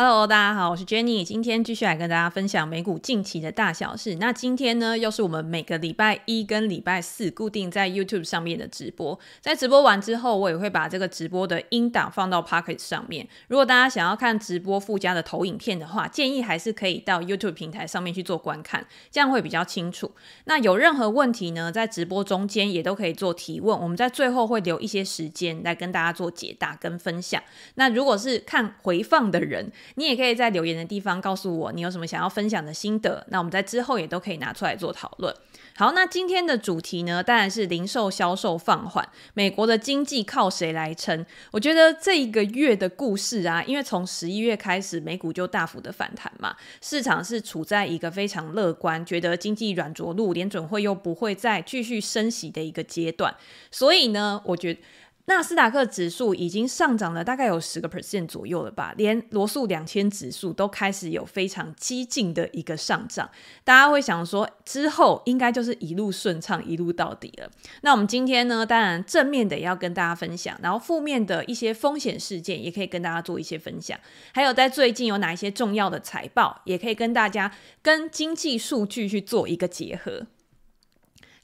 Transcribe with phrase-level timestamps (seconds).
[0.00, 4.14] Hello，大家好，我是 Jenny，今天继续来跟大家分享美股近期的大小事。
[4.20, 9.18] 那今天呢，又是我们每个礼拜一跟礼拜四固定在 YouTube 上面的直播。
[9.40, 13.26] 在直播完之后，我也会把这个直播的音档放到 Pocket 上面。
[13.48, 20.12] 如果大家想要看直播附加的投影片的话，建议还是可以到 YouTube 平台上面去做观看，这样会比较清楚。
[20.44, 27.42] 那有任何问题呢，在直播中间也都可以做提问，我们在最后会留一些时间来跟大家做解答跟分享。
[27.74, 35.34] 那如果是看回放的人，你也可以在留言的地方告诉我你有什么想要分享的心得，那我们在之后也都可以拿出来做讨论。
[35.76, 41.24] 好，那今天的主题呢，当然是零售销售放缓，美国的经济靠谁来撑？
[41.52, 53.32] 我觉得这一个月的故事啊，因为从十一月开始，美股就大幅的反弹嘛，市场是处在一个非常乐观，觉得经济软着陆，联准会又不会再继续升息的一个阶段，
[53.70, 54.80] 所以呢，我觉得。
[55.28, 63.30] 纳斯达克指数已经上涨了大概有十个 percent 左右了吧，连罗素两千指数都开始有非常激进的一个上涨。
[63.62, 67.50] 大家会想说，之后应该就是一路顺畅一路到底了。
[67.82, 74.00] 那我们今天呢，当然正面的也要跟大家分享，然后负面的一些风险事件也可以跟大家做一些分享。
[74.32, 80.26] 还有在最近有哪一些重要的财报，也可以跟大家跟经济数据去做一个结合。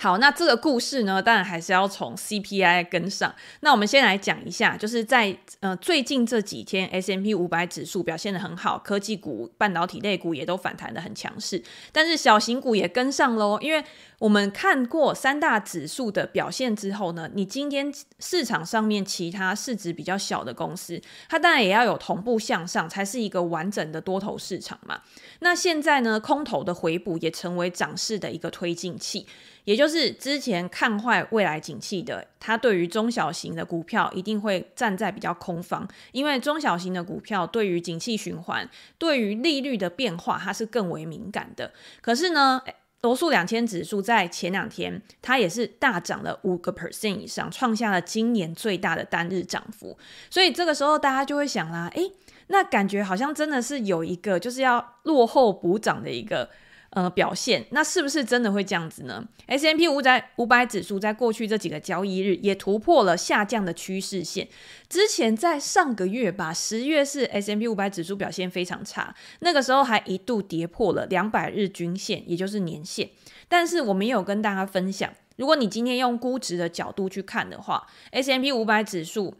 [0.04, 3.34] 好，那这个故事呢，当然还是要从 CPI 跟上。
[3.60, 13.82] 那我们先来讲一下，就是在呃最近这几天，S M P 五百指数表现得很好，科技股、半导体类股也都反弹得很强势，但是小型股也跟上喽，因为。
[14.20, 25.02] 我们看过三大指数的表现之后呢，你今天市场上面其他市值比较小的公司，它当然也要有同步向上，才是一个完整的多头市场嘛。
[25.40, 29.26] 那现在呢，空头的回补也成为涨势的一个推进器，
[29.64, 41.72] 也就是之前看坏未来景气的，它对于中小型的股票一定会站在比较空方，因为中小型的股票对于景气循环、对于利率的变化，它是更为敏感的。
[42.02, 42.60] 可是呢，
[43.00, 49.96] 罗素两千指数在前两天，它也是大涨了五个 percent 以上，创下了今年最大的单日涨幅。
[50.28, 52.12] 所以这个时候大家就会想啦，诶，
[52.48, 56.50] 那感觉好像真的是有一个就是要落后补涨的一个。
[56.94, 64.48] 呃，表现那是不是真的会这样子呢？S&P 五百五百指数在过去这几个交易日也突破了下降的趋势线。
[64.88, 73.10] 之前在上个月吧，十月是 S&P 五百指数表现非常差，那个时候还一度跌破了两百日均线，也就是年线。
[73.48, 79.34] 但是我们也有跟大家分享，如果你今天用估值的角度去看的话，S M P 五百指数。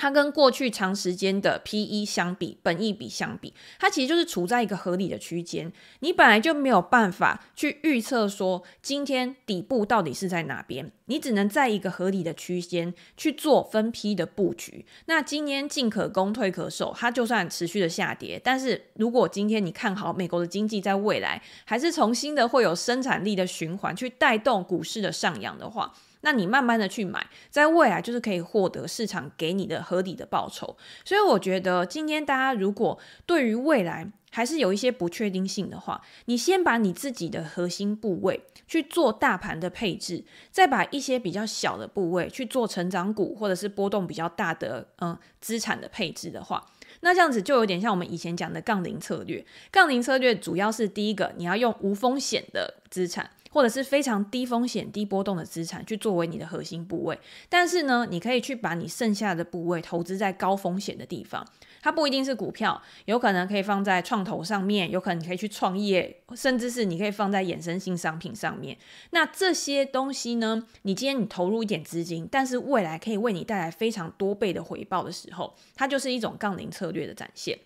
[0.00, 5.70] 它跟过去长时间的 P/E 相比，本益比相比，它其实就是处在一个合理的区间。
[5.98, 14.86] 你本来就没有办法去预测说今天底部到底是在哪边，你只能在一个合理的区间去做分批的布局。
[15.04, 25.92] 那今天进可攻，退可守，它就算持续的下跌，但是如果今天你看好美国的经济在未来还是重新的会有生产力的循环去带动股市的上扬的话。
[26.22, 30.76] 那你慢慢的去买，在未来就是可以获得市场给你的合理的报酬。
[31.04, 46.64] 所以我觉得今天大家如果对于未来还是有一些不确定性的话，你先把你自己的核心部位去做大盘的配置，再把一些比较小的部位去做成长股或者是波动比较大的嗯资产的配置的话，
[47.00, 49.44] 那这样子就有点像我们以前讲的杠铃策略。
[49.72, 53.30] 杠铃策略主要是第一个，你要用无风险的资产。
[53.50, 57.18] 或者是非常低风险、低波动的资产去作为你的核心部位，
[57.48, 61.46] 但是呢，你可以去把你剩下的部位投资在高风险的地方。
[61.82, 68.76] 它不一定是股票，有可能可以放在创投上面，有可能你可以去创业，甚至是你可以放在衍生性商品上面。
[69.10, 77.58] 那这些东西呢，你今天你投入一点资金，但是未来可以为你带来非常多倍的回报的时候，它就是一种杠铃策略的展现。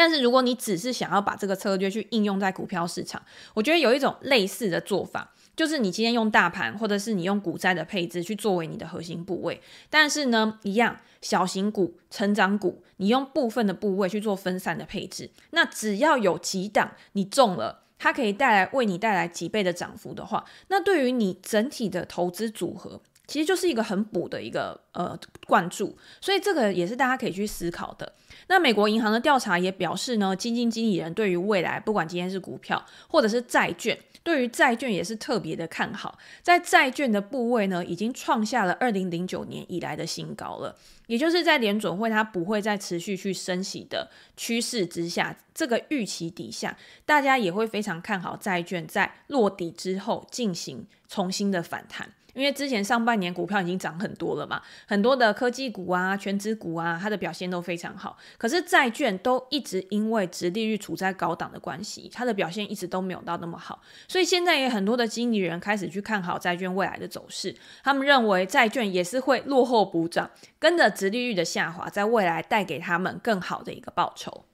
[0.00, 3.22] 但是如果你只是想要把这个策略去应用在股票市场，
[3.52, 9.60] 我觉得有一种类似的做法，就是你今天用大盘或者是你用股债的配置去作为你的核心部位，
[9.90, 25.16] 但是呢，一样小型股、成长股，你用部分的部位去做分散的配置，那只要有几档你中了，它可以带来为你带来几倍的涨幅的话，那对于你整体的投资组合，其实就是一个很补的一个呃
[25.46, 28.12] 灌注，所以这个也是大家可以去思考的。
[28.48, 36.18] 那美国银行的调查也表示呢，基金经理人对于未来，不管今天是股票或者是债券，对于债券也是特别的看好。
[36.42, 40.74] 在债券的部位呢，已经创下了二零零九年以来的新高了。
[41.06, 52.12] 也就是在联准会它不会再持续去升息的趋势之下，这个预期底下，大家也会非常看好债券在落底之后进行重新的反弹。
[52.34, 58.16] 因为之前上半年股票已经涨很多了嘛，很多的科技股啊、权值股啊，它的表现都非常好。
[58.38, 63.80] 可是债券都一直因为殖利率处在高档的关系，它的表现一直都没有到那么好。
[64.08, 74.44] 所以现在也很多的经理人开始去看好债券未来的走势，他们认为债券也是会落后补涨，跟着殖利率的下滑，在未来带给他们更好的一个报酬。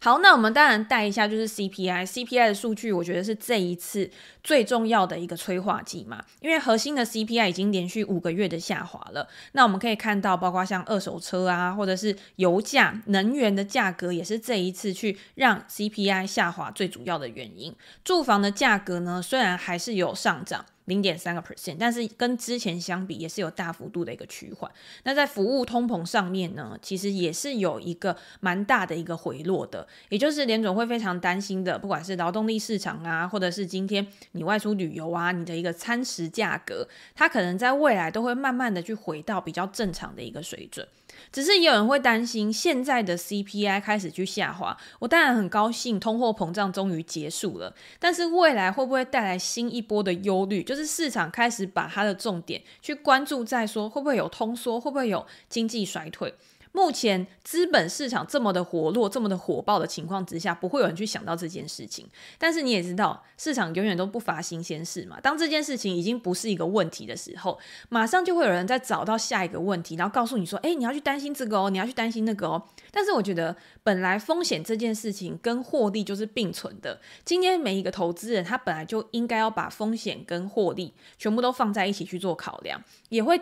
[0.00, 4.08] 好，那我们当然带一下，就是 CPI，CPI 的数据，我觉得是这一次
[4.44, 9.28] 最重要的一个催化剂嘛，因为核心的 CPI 已经连续五个月的下滑了。
[9.52, 17.74] 那我们可以看到，包括像二手车啊，或者是油价、能源的价格，也是这一次去让 CPI 下滑最主要的原因。
[18.04, 20.64] 住房的价格呢，虽然还是有上涨。
[20.88, 24.70] 零点三个 percent，但是跟之前相比也是有大幅度的一个趋缓。
[25.04, 40.88] 那在服务通膨上面呢，其实也是有一个蛮大的一个回落的，也就是联总会非常担心的，不管是劳动力市场啊，或者是今天你外出旅游啊，你的一个餐食价格，它可能在未来都会慢慢的去回到比较正常的一个水准。
[41.32, 47.74] 只是有人会担心，现在的 CPI 开始去下滑，我当然很高兴，通货膨胀终于结束了。
[47.98, 50.62] 但是未来会不会带来新一波的忧虑？
[50.62, 56.34] 就是市场开始把它的重点去关注在说，会不会有通缩，会不会有经济衰退？
[56.72, 62.06] 目前资本市场这么的活络、这么的火爆的情况之下，不会有人去想到这件事情。
[62.38, 65.18] 但是你也知道，市场永远都不乏新鲜事嘛。
[65.20, 72.62] 当这件事情已经不是一个问题的时候，马上就会有人在找到下一个问题，然后告诉你说：“诶，你要去担心这个哦，你要去担心那个哦。”
[72.92, 77.00] 但是我觉得，本来风险这件事情跟获利就是并存的。
[77.24, 83.40] 今天每一个投资人，他本来就应该要把风险跟获利全部都放在一起去做考量，也会。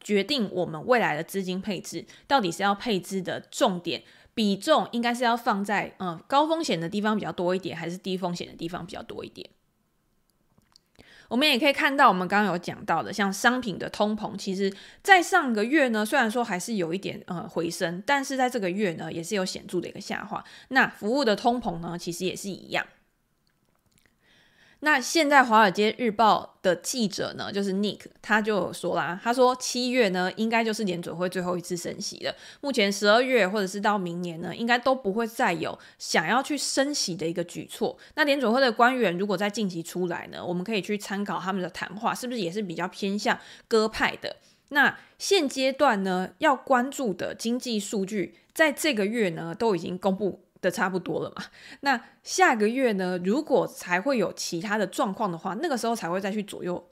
[0.00, 4.02] 决定我们未来的资金配置，到底是要配置的重点
[4.34, 9.50] 比重，应该是要放在嗯高风险的地方比较多一点，还是低风险的地方比较多一点？
[11.28, 14.72] 我们也可以看到，我们刚刚有讲到的，像商品的通膨，其实
[15.02, 20.42] 在上个月呢，虽然说还是有一点呃回升，但是在这个月呢，也是有显著的一个下滑。
[20.68, 22.86] 那服务的通膨呢，其实也是一样。
[24.80, 32.32] 那现在《华尔街日报》的记者呢，就是 Nick，他就有说啦，他说七月呢，应该就是联准会最后一次升息了。
[32.60, 37.98] 目前十二月或者是到明年呢，应该都不会再有想要去升息的一个举措。
[38.14, 43.36] 那联准会的官员如果在近期出来呢，我们可以去参考他们的谈话，是不是也是比较偏向
[43.66, 44.36] 鸽派的？
[44.68, 50.44] 那现阶段呢，要关注的经济数据，在这个月呢，都已经公布。
[50.60, 51.44] 的差不多了嘛？
[51.80, 53.18] 那下个月呢？
[53.24, 56.88] 如果才会有其他的状况的话，那个时候才会再去左右，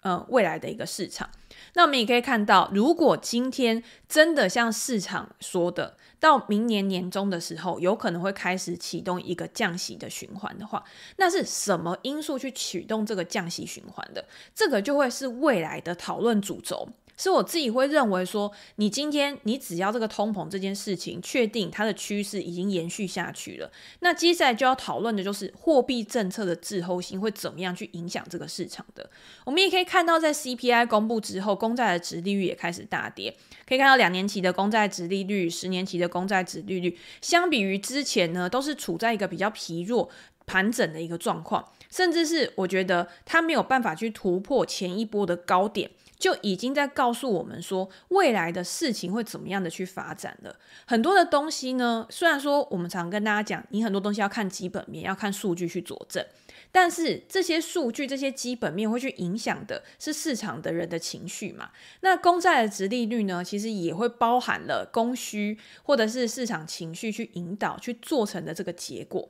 [0.00, 1.28] 呃，未来的一个市场。
[1.74, 10.82] 那我们也可以看到，如果今天真的像市场说的，到明年年中的时候，有可能会开始启动一个降息的循环的话，
[11.16, 14.24] 那是什么因素去启动这个降息循环的？
[14.54, 16.88] 这个就会是未来的讨论主轴。
[17.16, 23.70] 是我自己会认为说，你今天你只要这个通膨这件事情确定它的趋势已经延续下去了，
[24.00, 29.08] 那接下来就要讨论的就是货币政策的滞后性会怎么样去影响这个市场的。
[29.44, 33.34] 我们也可以看到，在 CPI 公布之后，公债的殖利率也开始大跌，
[33.66, 40.08] 可以看到两年期的公债殖利率、十年期的公债殖利率，相比于之前呢，都是处在一个比较疲弱、
[40.44, 45.90] 盘整的一个状况，甚至是我觉得它没有办法去突破前一波的高点。
[46.18, 50.56] 就已经在告诉我们说，未来的事情会怎么样的去发展了。
[50.86, 56.24] 很多的东西呢，虽然说我们常跟大家讲，你很多东西要看基本面，要看数据去佐证，
[56.72, 61.70] 但是这些数据、这些基本面会去影响的是市场的人的情绪嘛。
[62.00, 69.28] 那公债的殖利率呢，其实也会包含了供需或者是市场情绪去引导去做成的这个结果。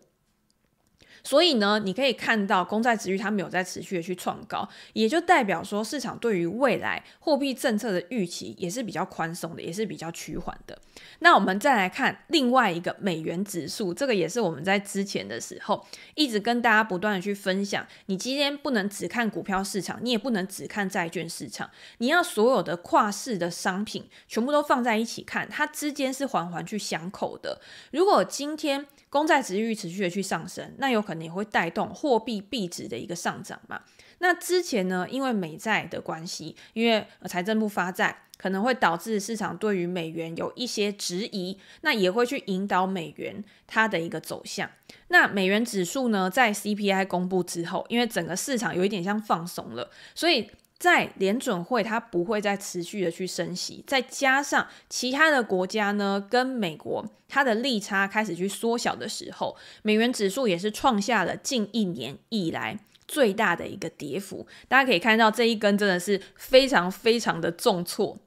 [1.23, 10.79] 所以呢，你可以看到公债值率它没有在持续的去创高，也就代表说市场对于未来货币政策的预期也是比较宽松的，也是比较趋缓的。
[11.21, 17.87] 那我们再来看另外一个美元指数，这个也是我们在之前的时候一直跟大家不断的去分享。
[18.07, 27.61] 你今天不能只看股票市场，你也不能只看债券市场，你要所有的跨市的商品全部都放在一起看，它之间是环环去相扣的。
[27.93, 33.81] 如果今天公债值率持续的去上升，那有可能也会带动货币币值的一个上涨嘛。
[34.19, 44.71] 那之前呢，因为美债的关系，因为财政部发债，可能会导致市场对于美元有一些质疑，那也会去引导美元它的一个走向。
[45.09, 50.51] 那美元指数呢，在 CPI 公布之后，因为整个市场有一点像放松了，所以。
[50.79, 62.79] 在联准会，它不会再持续的去升息，再加上其他的国家呢，跟美国它的利差开始去缩小的时候，美元指数也是创下了近一年以来
[63.09, 64.47] 最大的一个跌幅。
[64.69, 68.19] 大家可以看到这一根真的是非常非常的重挫，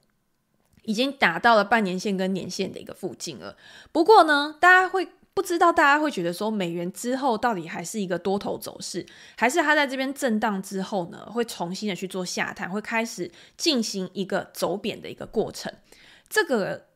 [0.82, 3.56] 已经打到了半年线跟年线的一个附近了。
[3.92, 5.08] 不过呢，大家会。
[5.40, 9.06] 不知道大家会觉得说，美元之后到底还是一个多头走势，
[9.38, 15.72] 还是它在这边震荡之后呢，会重新的去做下探，会开始进行一个走贬的一个过程？
[16.28, 16.88] 这个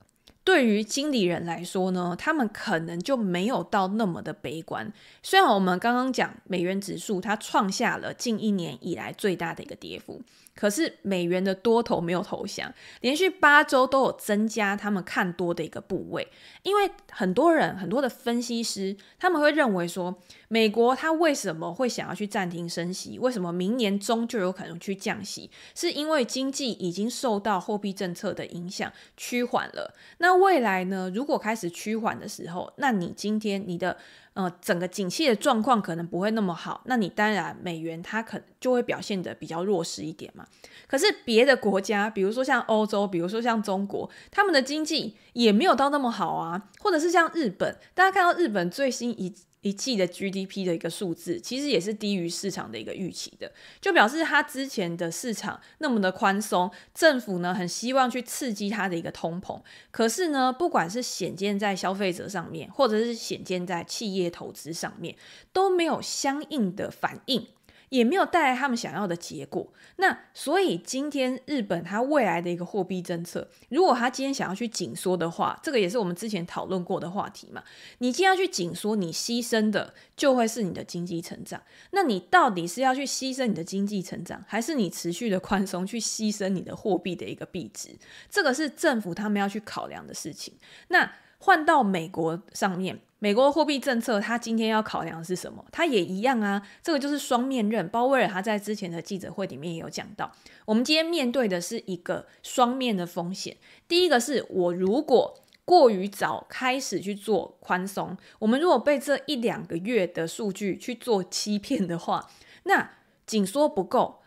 [0.44, 4.92] 对于经理人来说呢，他们可能就没有到那么的悲观。
[5.22, 10.20] 虽然我们刚刚讲美元指数它创下了近一年以来最大的一个跌幅。
[10.54, 16.28] 可是美元的多头没有投降，连续八周都有增加他们看多的一个部位，
[16.62, 20.16] 因为很多人很多的分析师他们会认为说，
[20.48, 23.18] 美国它为什么会想要去暂停升息？
[23.18, 25.50] 为什么明年中就有可能去降息？
[25.74, 29.94] 是因为经济已经受到货币政策的影响趋缓了。
[30.18, 31.10] 那未来呢？
[31.14, 33.96] 如果开始趋缓的时候，那你今天你的。
[34.34, 40.46] 呃，整个景气的状况可能不会那么好，那你当然美元它可就会表现的比较弱势一点嘛。
[40.86, 49.34] 可是别的国家，比如说像欧洲，比如说像中国，他们的经济也没有到那么好啊，或者是像日本，大家看到日本最新一。
[49.64, 65.16] 一季的 GDP 的一个数字，其实也是低于市场的一个预期的，就表示它之前的市场那么的宽松，政府呢很希望去刺激它的一个通膨，可是呢，不管是显见在消费者上面，或者是显见在企业投资上面，
[65.52, 67.48] 都没有相应的反应。
[67.88, 69.72] 也没有带来他们想要的结果。
[69.96, 77.62] 那所以今天日本它未来的一个货币政策，如果它今天想要去紧缩的话，这个也是我们之前讨论过的话题嘛。
[77.98, 81.62] 你今天要去紧缩，你牺牲的就会是你的经济成长。
[81.92, 87.90] 那你到底是要去牺牲你的经济成长，还是你持续的宽松去牺牲你的货币的一个币值？
[88.28, 90.54] 这个是政府他们要去考量的事情。
[90.88, 91.12] 那
[91.44, 92.98] 换到美国上面。
[93.18, 95.62] 美国货币政策，他今天要考量的是什么？
[95.70, 97.86] 它也一样啊，这个就是双面刃。
[97.88, 100.32] 鲍威尔他在之前的记者会里面也有讲到，
[100.64, 103.56] 我们今天面对的是一个双面的风险。
[103.86, 105.34] 第一个是我如果
[105.66, 112.30] 过于早开始去做宽松，我们如果被这一两个月的数据去做欺骗的话，
[112.64, 112.90] 那
[113.26, 114.20] 紧缩不够，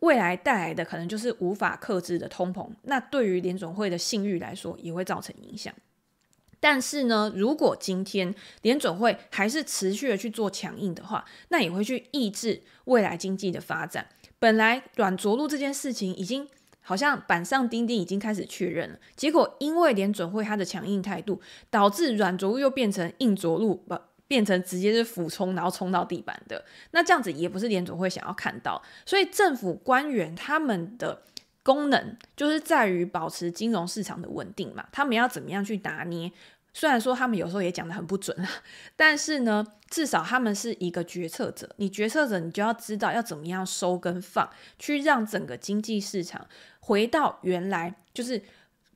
[0.00, 2.68] 未来带来的可能就是无法克制的通膨。
[2.82, 5.72] 那对于联总会的信誉来说，也会造成影响。
[6.60, 14.06] 但是呢，如果今天联准会还是持续的去做强硬的话，那也会去抑制未来经济的发展。
[14.38, 16.46] 本来软着陆这件事情已经
[16.82, 18.98] 好像板上钉钉，已经开始确认了。
[19.16, 21.40] 结果因为联准会它的强硬态度，
[21.70, 26.64] 导致软着陆又变成硬着陆，不变成直接是俯冲，然后冲到地板的。
[26.92, 28.80] 那这样子也不是联准会想要看到。
[29.04, 31.22] 所以政府官员他们的
[31.62, 36.32] 功能就是在于保持金融市场的稳定嘛，他们要怎么样去拿捏？
[36.72, 38.48] 虽然说他们有时候也讲得很不准啊，
[38.94, 41.68] 但是呢，至少他们是一个决策者。
[41.78, 44.48] 你决策者，你就要知道要怎么样收跟放，
[44.78, 46.46] 去让整个经济市场
[46.78, 48.40] 回到原来就是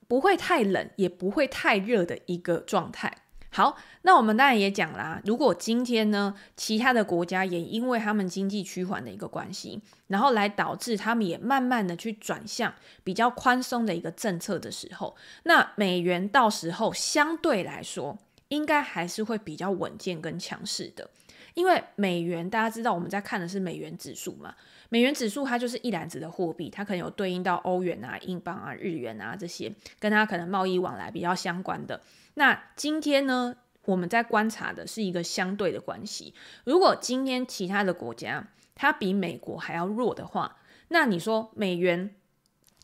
[0.06, 3.12] 不会太冷，也不会太热的一个状态。
[3.56, 18.18] 好，那我们当然也讲啦，如果今天呢，其他的国家也因为他们经济趋缓的一个关系，然后来导致他们也慢慢的去转向比较宽松的一个政策的时候，那美元到时候相对来说，
[18.49, 21.08] 应该还是会比较稳健跟强势的，
[21.54, 24.52] 因为美元大家知道我们在看的是美元指数嘛，
[24.88, 32.00] 美元指数它就是一篮子的货币，它可能有对应到欧元啊、英镑啊、日元啊这些，跟它可能贸易往来比较相关的。
[32.35, 36.35] 那今天呢，我们在观察的是一个相对的关系。
[36.64, 40.57] 如果今天其他的国家它比美国还要弱的话，
[40.88, 42.14] 那你说美元，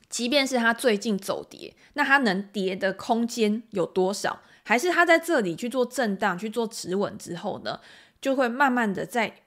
[0.08, 4.40] 即便是它最近走跌，那它能跌的空间有多少？
[4.62, 7.80] 还是它在这里去做震荡、去做止稳之后呢，
[8.20, 9.42] 就会慢慢的在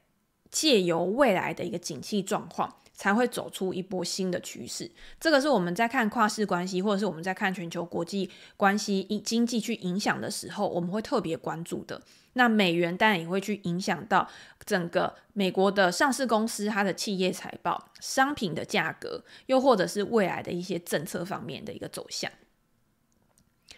[0.51, 2.77] 借由未来的一个景气状况。
[2.95, 12.01] 才会走出一波新的趋势，这个是我们在看跨世关系，或者是我们在看全球国际关系、经济去影响的时候，我们会特别关注的。
[12.33, 14.27] 那美元当然也会去影响到
[14.63, 22.31] 整个美国的上市公司它的企业财报、商品的价格，又或者是未来的一些政策方面的一个走向。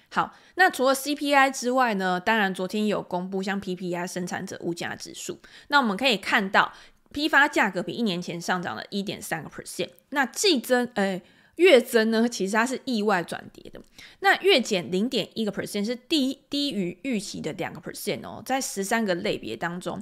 [0.09, 6.73] 好，那除了 CPI 之外呢，当然昨天有公布像 PPI 生产者物价指数，那我们可以看到。
[7.11, 11.21] 批发价格比一年前上涨了一点三个 percent，那季增，呃，
[11.55, 13.81] 月增呢，其实它是意外转跌的。
[14.19, 20.01] 那月减零点一个 percent 是低低于预期的两个 percent 哦，在十三个类别当中，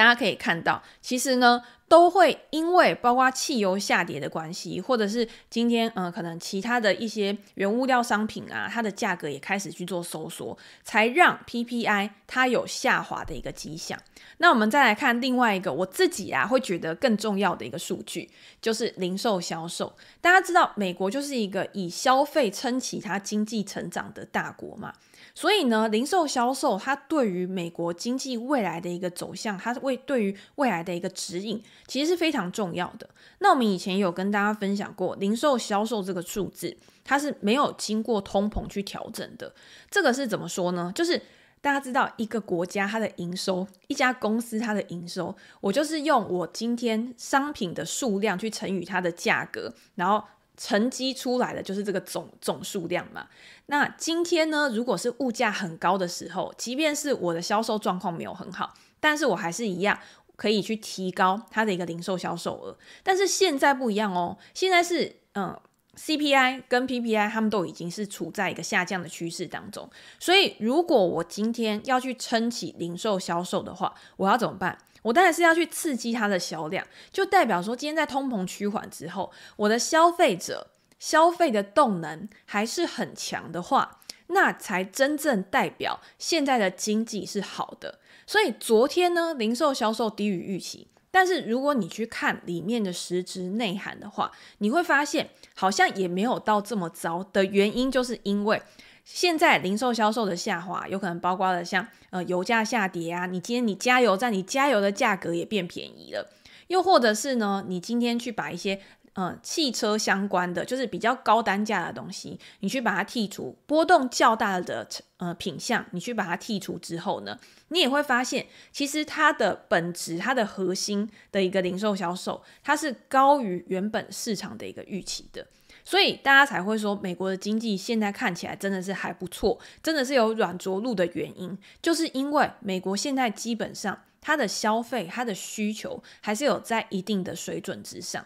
[0.00, 1.62] 大家可以看到，其实呢。
[1.90, 13.98] 都会因为包括汽油下跌的关系，或者是今天呃可能其他的一些原物料商品啊，它的价格也开始去做收缩，才让 PPI 它有下滑的一个迹象。
[14.36, 18.30] 那我们再来看另外一个我自己啊会觉得更重要的一个数据，
[18.62, 19.96] 就是零售销售。
[20.20, 24.92] 大家知道美国就是一个以消费撑起它经济成长的大国嘛。
[25.34, 33.08] 所以呢，零售销售它对于美国经济未来的一个走向，它为对于未来的一个指引，其实是非常重要的。
[33.38, 39.54] 那我们以前有跟大家分享过，零售销售这个数字，它是没有经过通膨去调整的。
[39.90, 40.92] 这个是怎么说呢？
[40.94, 41.20] 就是
[41.60, 50.24] 大家知道，一个国家它的营收，一家公司它的营收，我就是用我今天商品的数量去乘以它的价格，然后。
[50.62, 53.26] 乘积出来的就是这个总总数量嘛。
[53.66, 59.98] 那今天呢，如果是物价很高的时候，即便是我的销售状况没有很好，但是我还是一样
[60.36, 62.76] 可以去提高它的一个零售销售额。
[63.02, 65.58] 但是现在不一样哦，现在是嗯
[65.96, 69.88] ，CPI 跟 PPI 他们都已经是处在一个下降的趋势当中。
[70.18, 74.76] 所以如果我今天要去撑起零售销售的话，我要怎么办？
[75.02, 87.98] 我当然是要去刺激它的销量，就代表说，今天在通膨趋缓之后，我的消费者消费的动能还是很强的话，那才真正代表现在的经济是好的。
[88.26, 98.62] 所以昨天呢，零售销售低于预期，但是如果你去看里面的实质内涵的话，你会发现好像也没有到这么糟的原因，就是因为。
[99.04, 106.30] 现在零售销售的下滑，有可能包括了像呃油价下跌啊，你今天你加油站你加油的价格也变便宜了，
[106.68, 108.80] 又或者是呢，你今天去把一些
[109.14, 117.38] 呃汽车相关的，就是比较高单价的东西，你去把它剔除，波动较大的呃品项，你去把它剔除之后呢，
[117.68, 125.46] 你也会发现，其实它的本质，它的核心的一个零售销售，它是高于原本市场的一个预期的。
[125.90, 138.24] 所以大家才会说，美国的经济现在看起来真的是还不错，真的是有软着陆的原因，就是因为美国现在基本上它的消费、它的需求还是有在一定的水准之上。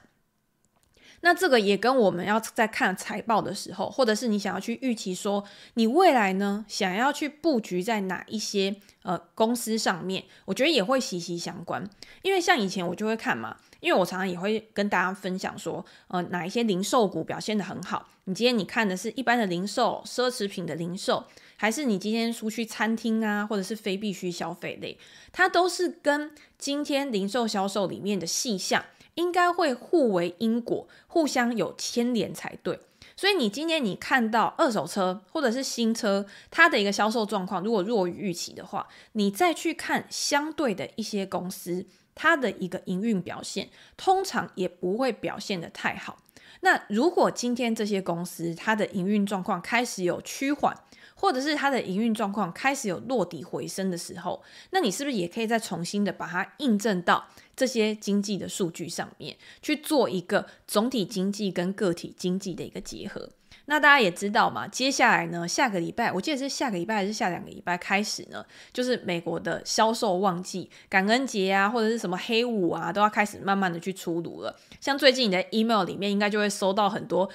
[1.23, 11.89] 那这个也跟我们要在看财报的时候，或者是你想要去预期说你未来呢，想要去布局在哪一些呃公司上面，我觉得也会息息相关。
[12.21, 18.09] 因为像以前我就会看嘛，因为我常常也会跟大家分享说，呃，哪一些零售股表现得很好。
[18.25, 21.25] 你今天你看的是一般的零售、奢侈品的零售，
[21.57, 24.99] 还是你今天出去餐厅啊，或者是非必需消费类，
[25.31, 28.83] 它都是跟今天零售销售里面的细项。
[29.17, 32.81] 应该会互为因果，互相有牵连才对。
[33.15, 46.19] 所以你今天你看到二手车或者是新车，它的一个销售状况如果弱于预期的话，你再去看相对的一些公司，它的一个营运表现，通常也不会表现得太好。
[46.61, 50.75] 那如果今天这些公司它的营运状况开始有趋缓，
[51.15, 63.31] 或者是它的营运状况开始有落底回升的时候，那你是不是也可以再重新的把它印证到这些经济的数据上面，去做一个总体经济跟个体经济的一个结合？
[63.67, 74.55] 那大家也知道嘛，接下来呢，下个礼拜，我记得是下个礼拜还是下两个礼拜开始呢，就是美国的销售旺季，感恩节啊，或者是什么黑五啊，都要开始慢慢的去出炉了。
[74.81, 77.31] 像最近你的 email 里面，应该就会收到很多。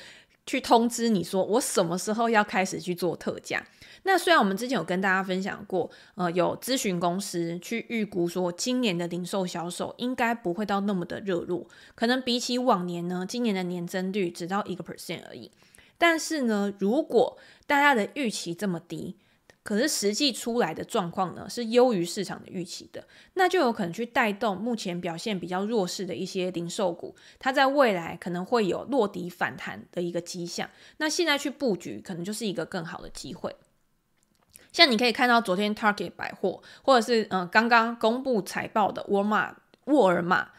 [0.46, 3.64] 去通知你说我什么时候要开始去做特价。
[4.02, 15.52] 那虽然我们之前有跟大家分享过，呃，有咨询公司去预估说今年的零售销售应该不会到那么的热络，可能比起往年呢，今年的年增率只到一个 percent 而已。
[16.00, 19.18] 但是呢，如果大家的预期这么低，
[19.62, 30.68] 可是实际出来的状况呢，是优于市场的预期的，那就有可能去带动目前表现比较弱势的一些零售股，它在未来可能会有落底反弹的一个迹象。
[30.98, 33.56] 那现在去布局，可能就是一个更好的机会。
[34.72, 40.50] 像你可以看到昨天 Target 百货，或者是嗯刚刚公布财报的沃尔玛，沃尔玛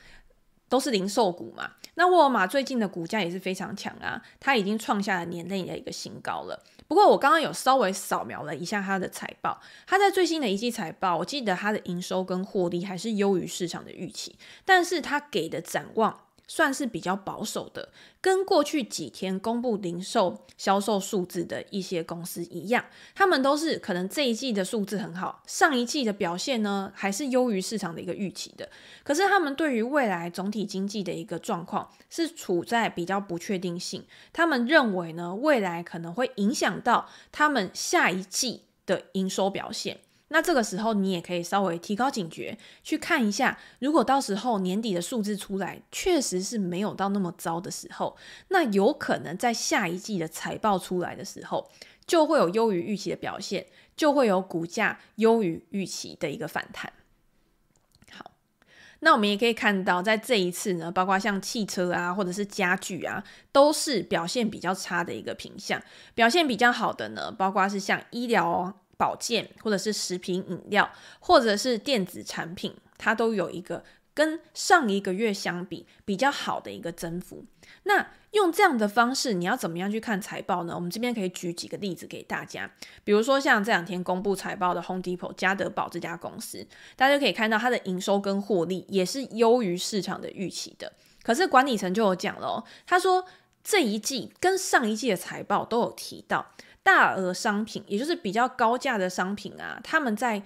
[0.69, 1.73] 都是零售股嘛。
[1.95, 6.63] 那沃尔玛最近的股价也是非常强啊，它已经创下了年内的一个新高了。
[6.89, 22.85] 不过我刚刚有稍微扫描了一下它的财报，它在最新的一季财报，我记得它的营收跟获利还是优于市场的预期，但是它给的展望，算是比较保守的，跟过去几天公布零售销售数字的一些公司一样，
[23.15, 28.69] 他们都是可能这一季的数字很好，上一季的表现呢还是优于市场的一个预期的。
[29.05, 40.01] 可是他们对于未来总体经济的一个状况是处在比较不确定性，他们认为呢未来可能会影响到他们下一季的营收表现。
[40.33, 48.17] 那这个时候你也可以稍微提高警觉，去看一下，如果到时候年底的数字出来，确实是没有到那么糟的时候，
[48.49, 51.69] 那有可能在下一季的财报出来的时候，
[52.07, 53.67] 就会有优于预期的表现，
[53.97, 56.93] 就会有股价优于预期的一个反弹。
[58.13, 58.31] 好
[59.01, 65.83] 那我们也可以看到，在这一次呢，包括像汽车啊，或者是家具啊，都是表现比较差的一个品相。
[66.15, 73.83] 表现比较好的呢，包括是像医疗保健，或者是食品饮料，或者是电子产品，它都有一个
[74.13, 77.47] 跟上一个月相比比较好的一个增幅。
[77.85, 80.75] 那用这样的方式，你要怎么样去看财报呢？
[80.75, 82.71] 我们这边可以举几个例子给大家，
[83.03, 90.93] 比如说像这两天公布财报的 Home Depot 家得宝这家公司，大家可以看到它的营收跟获利也是优于市场的预期的。
[91.23, 93.25] 可是管理层就有讲了哦，他说
[93.65, 96.53] 这一季跟上一季的财报都有提到
[96.91, 100.43] 大额商品，也就是比较高价的商品啊，他们在。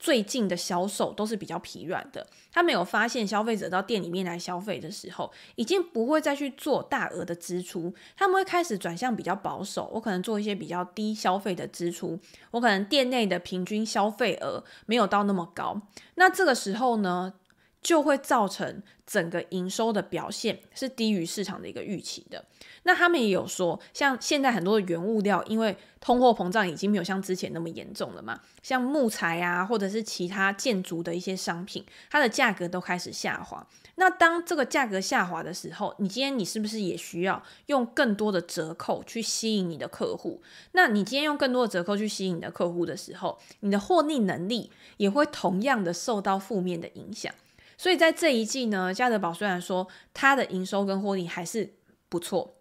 [0.00, 9.90] 最近的销售都是比较疲软的，他们有发现消费者到店里面来消费的时候，已经不会再去做大额的支出，他们会开始转向比较保守。
[9.92, 12.16] 我可能做一些比较低消费的支出，
[12.52, 15.82] 我可能店内的平均消费额没有到那么高，
[16.14, 17.34] 那这个时候呢，
[17.82, 22.44] 就会造成整个营收的表现是低于市场的一个预期的。
[22.82, 33.66] 那他们也有说，像现在很多的原物料，因为通货膨胀已经没有像之前那么严重了嘛，像木材啊，或者是其他建筑的一些商品，它的价格都开始下滑。
[33.96, 40.40] 那当这个价格下滑的时候，你今天你是不是也需要用更多的折扣去吸引你的客户？
[40.72, 47.34] 那你今天用更多的折扣去吸引你的客户的时候，你的获利能力也会同样的受到负面的影响。
[47.78, 51.72] 所以在这一季呢，家得宝虽然说它的营收跟获利还是
[52.10, 52.56] 不错。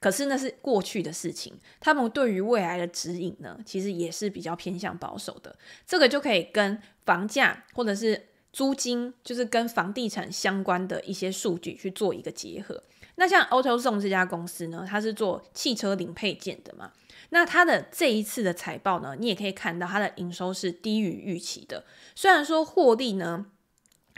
[0.00, 5.54] 可是那是过去的事情，他们对于未来的指引呢，其实也是比较偏向保守的。
[5.86, 12.82] 这个就可以跟房价或者是租金，就是跟房地产相关的一些数据去做一个结合。
[13.16, 16.92] 那像 AutoZone 这家公司呢，它是做汽车零配件的嘛，
[17.28, 23.44] 那它的这一次的财报呢，你也可以看到它的营收是低于预期的，虽然说获利呢。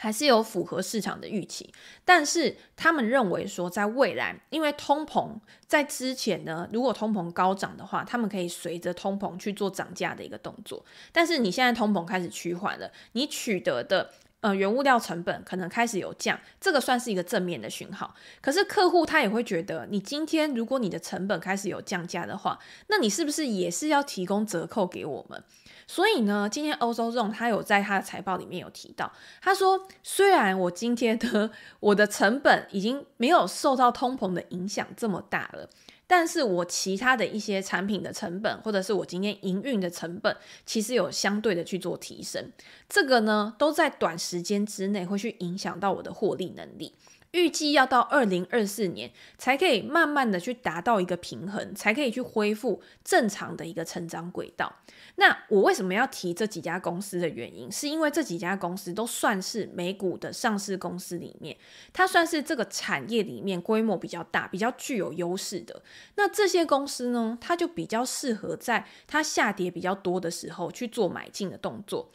[0.02, 1.72] 还是有符合市场的预期，
[2.04, 5.36] 但是他们认为说，在未来，因为通膨
[5.68, 10.84] 在之前呢，如果通膨高涨的话，他们可以随着通膨去做涨价的一个动作。
[11.12, 14.10] 但是你现在通膨开始趋缓了，你取得的
[14.42, 18.14] 呃原物料成本可能开始有降，这个算是一个正面的讯号。
[18.40, 25.42] 可是客户他也会觉得，你今天如果你的成本开始有降价的话，那你是不是也是要提供折扣给我们？
[25.86, 31.50] 所以呢，今天欧洲这种他有在他的财报里面有提到，他说虽然我今天的
[31.80, 35.68] 我的成本已经没有受到通膨的影响这么大了，
[36.14, 42.52] 但是我其他的一些产品的成本，或者是我今天营运的成本，其实有相对的去做提升，
[42.86, 46.94] 这个呢都在短时间之内会去影响到我的获利能力。
[47.30, 54.70] 预计要到二零二四年才可以慢慢的去达到一个平衡，才可以去恢复正常的一个成长轨道。
[55.16, 61.56] 那我为什么要提这几家公司的原因，是因为这几家公司都算是美股的上市公司里面，
[61.92, 65.82] 它算是这个产业里面规模比较大、比较具有优势的。
[66.16, 72.10] 那这些公司呢，它就比较适合在它下跌比较多的时候去做买进的动作。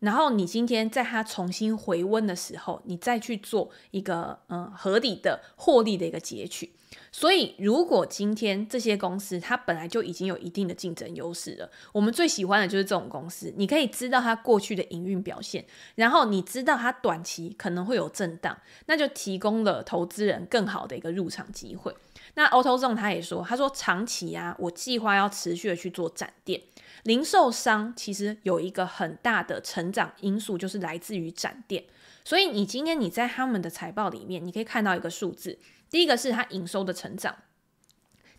[0.00, 6.72] 然后你今天在它重新回温的时候，你再去做一个嗯合理的获利的一个截取。
[7.12, 13.52] 所以，如果今天这些公司它本来就已经有一定的竞争优势了，我们最喜欢的就是这种公司。
[13.56, 15.64] 你可以知道它过去的营运表现，
[15.96, 21.92] 然后你知道它短期可能会有震荡，那就提供了投资人更好的一个入场机会。
[22.34, 26.62] 那 AutoZone 他也说，他说长期啊，我计划要持续的去做展店。
[27.02, 31.82] 零售商其实有一个很大的成长因素，就是来自于展店。
[32.24, 35.58] 所以你今天你在他们的财报里面，你可以看到一个数字。
[35.90, 37.34] 第一个是它营收的成长，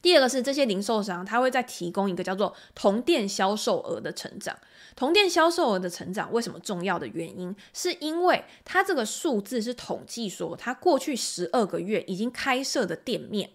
[0.02, 4.58] 第二个是这些零售商他会再提供一个叫做同店销售额的成长。
[4.96, 13.52] 同店销售额的成长为什么重要的原因，是因为它这个数字是统计说，它过去十二个月已经开设的店面。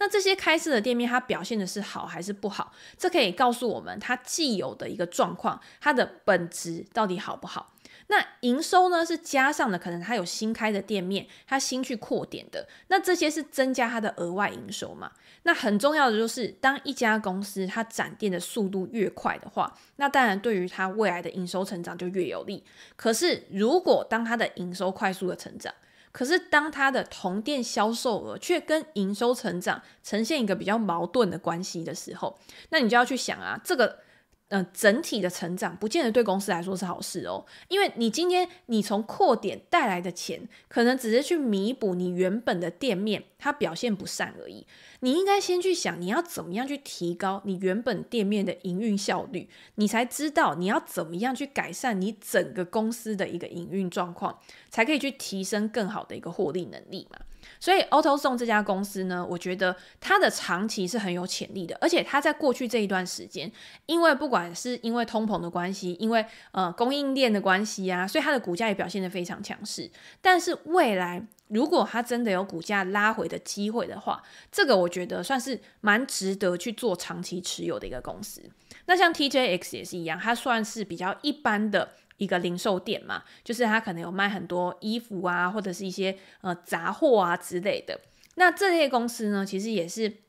[0.00, 2.72] 那这些开设的店面，它表现的是好还是不好？
[2.96, 7.74] 这可以告诉我们它既有的一个状况，它的本质到底好不好？
[8.08, 15.12] 那营收呢，是加上的，可能他有新开的店面，他新去扩点的，那这些是增加他的额外营收嘛？
[15.42, 22.64] 那很重要的就是，当一家公司它展店的速度越快的话，那当然对于它未来的营收成长就越有利。
[22.96, 25.72] 可是如果当它的营收快速的成长，
[26.10, 32.38] 可是，当它的同店销售额却跟营收成长呈现一个比较矛盾的关系的时候，
[32.70, 34.00] 那你就要去想啊，这个、
[34.48, 44.66] 呃，整体的成长不见得对公司来说是好事哦，因为你今天你从扩点带来的钱，可能只是去弥补你原本的店面它表现不善而已。
[45.00, 57.18] 你应该先去想，你要怎么样去提高你原本店面的营运效率，你才知道你要怎么样去改善你整个公司的一个营运状况，才可以去提升更好的一个获利能力嘛。
[57.60, 63.50] 所以，AutoZone 这家公司呢，我觉得它的长期是很有潜力的，而且它在过去这一段时间，
[63.86, 69.90] 因为不管是因为通膨的关系，因为呃供应链的关系啊，所以它的股价也表现得非常强势。
[70.20, 78.42] 但是未来如果它真的有股价拉回的机会的话，这个我觉得算是蛮值得去做长期持有的一个公司。
[78.86, 81.96] 那像 TJX 也是一样，它算是比较一般的。
[82.18, 87.98] 一个零售店嘛，就是他可能有卖很多衣服啊，或者是一些呃杂货啊之类的。
[88.34, 90.27] 那这类公司呢，其实也是。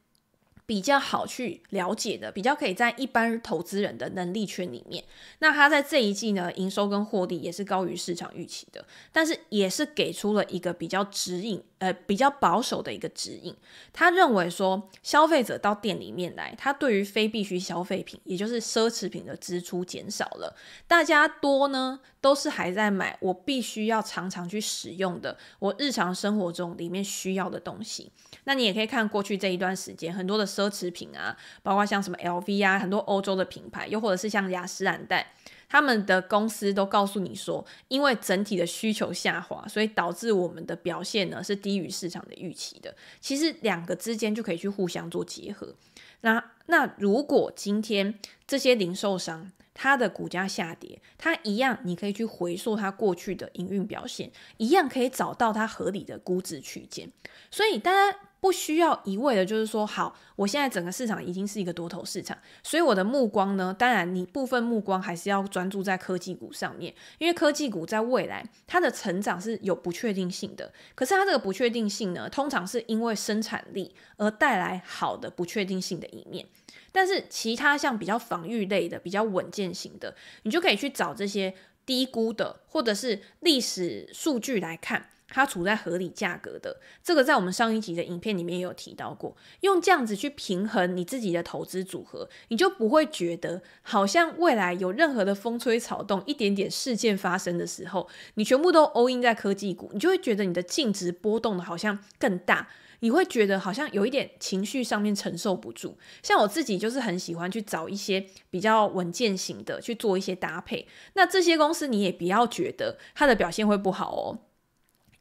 [0.70, 5.04] 比较好去了解的，比较可以在一般投资人的能力圈里面。
[5.40, 13.56] 那他在这一季呢，营收跟获利也是高于市场预期的，但是也是给出了一个比较指引，呃，比较保守的一个指引。
[13.92, 20.56] 他认为说，消费者到店里面来，他对于非必需消费品，也就是奢侈品的支出减少了，
[20.88, 28.12] 大家多呢都是还在买我必须要常常去使用的，我日常生活中里面需要的东西。
[28.44, 35.26] 那你也可以看过去这一段时间，很多的奢侈品啊，包括像什么 LV 啊，很多欧洲的品牌，又或者是像雅诗兰黛，
[35.69, 42.93] 他们的公司都告诉你说，因为整体的需求下滑，所以导致我们的表现呢是低于市场的预期的。
[43.22, 45.74] 其实两个之间就可以去互相做结合。
[46.22, 57.10] 那那如果今天这些零售商它的股价下跌，它一样你可以去回溯它过去的营运表现，一样可以找到它合理的估值区间。
[57.50, 58.17] 所以大家。
[58.41, 70.71] 不需要一味的，就是说，好，我现在整个市场已经是一个多头市场，所以我的目光呢，当然你部分目光还是要专注在科技股上面，因为科技股在未来它的成长是有不确定性的。
[70.95, 76.45] 可是它这个不确定性呢，通常是因为生产力而带来好的不确定性的一面。
[76.91, 81.54] 但是其他像比较防御类的、比较稳健型的，你就可以去找这些
[81.86, 85.10] 低估的，或者是历史数据来看。
[85.30, 89.36] 它处在合理价格的，这个在我们上一集的影片里面也有提到过。
[89.62, 102.68] 用这样子去平衡你自己的投资组合，你就不会觉得好像未来有任何的风吹草动、一点点事件发生的时候，你全部都 all in 在科技股，你就会觉得你的净值波动的好像更大，
[103.02, 105.98] 你会觉得好像有一点情绪上面承受不住。
[106.24, 110.88] 像我自己就是很喜欢去找一些比较稳健型的去做一些搭配。
[111.13, 114.39] 那这些公司你也不要觉得它的表现会不好哦。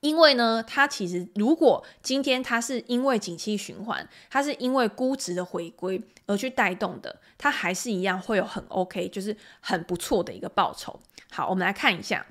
[0.00, 11.00] 因为呢，它其实如果今天它是因为景气循环，它是因为估值的回归而去带动的，它还是一样会有很 OK，就是很不错的一个报酬。
[11.30, 12.24] 好，我们来看一下，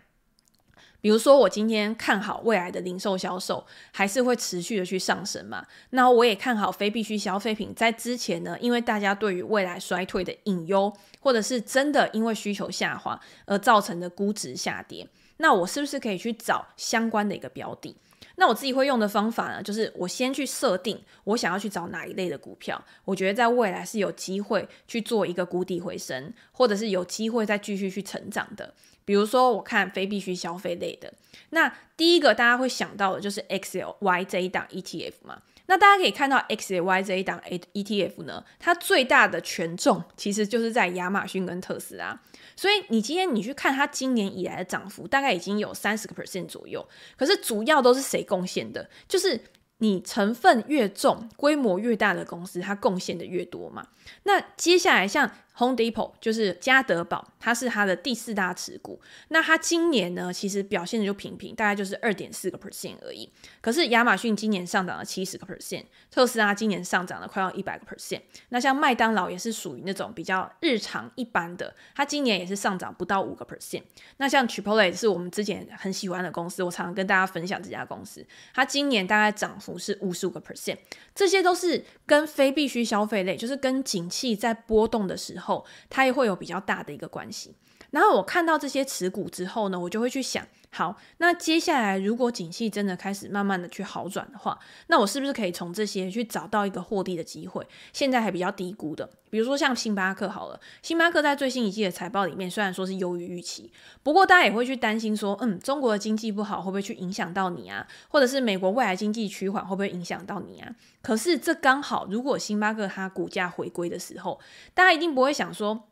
[1.02, 15.08] 比如说我今天看好未来的零售销售还是会持续的去上升嘛，那我也看好非必需消费品在之前呢，因为大家对于未来衰退的隐忧，或者是真的因为需求下滑而造成的估值下跌。
[15.38, 17.95] 那我是不是可以去找相关的一个标的？
[18.39, 28.73] 那我自己会用的方法呢，就是我先去设定我想要去找哪一类的股票，我觉得在未来是有机会去做一个谷底回升，或者是有机会再继续去成长的。
[29.06, 31.12] 比如说，我看非必需消费类的，
[31.52, 35.41] 那第一个大家会想到的就是 XLY 这一档 ETF 嘛。
[35.68, 37.40] 那大家可以看到 XAY 这一档
[37.74, 42.20] ETF 呢，它最大的权重其实就是在亚马逊跟特斯拉。
[42.56, 46.88] 所以你今天你去看它今年以来的涨幅，大概已经有三十个 percent 左右。
[47.16, 48.90] 可是主要都是谁贡献的？
[49.08, 49.40] 就是
[49.78, 53.86] 你成分越重、规模越大的公司，它贡献的越多嘛。
[54.24, 59.02] 那接下来像 Home Depot 就是家得宝，它是它的第四大持股。
[59.30, 63.28] 那它今年呢，其实表现的就平平，大概就是二点四个 percent 而已。
[63.60, 68.22] 可是亚马逊今年上涨了七十个 percent，特斯拉今年上涨了快要一百个 percent。
[68.50, 73.82] 那像麦当劳也是属于那种比较日常一般的，它今年也是上涨不到五个 percent。
[74.17, 80.78] 那像 Chipotle 是我们之前很喜欢的公司，我常常跟大家分享这家公司，它今年大概涨幅是五十五个 percent。
[81.15, 85.47] 这些都是跟非必需消费类，就是跟景气在波动的时候。
[85.48, 87.56] 后，它也会有比较大的一个关系。
[87.91, 97.65] 然后我看到这些持股之后呢，我就会去想，好，那接下来如果景气真的开始慢慢的去好转的话，那我是不是可以从这些去找到一个获利的机会？
[97.93, 103.71] 现在还比较低估的，比如说像星巴克好了，星巴克在最新一季的财报里面虽然说是优于预期，
[104.04, 107.88] 不过大家也会去担心说，嗯，中国的经济不好会不会去影响到你啊？
[108.10, 110.76] 或者是美国未来经济趋缓会不会影响到你啊？
[111.02, 114.39] 可是这刚好，如果星巴克它股价回归的时候，
[114.73, 115.88] 大家一定不会想说。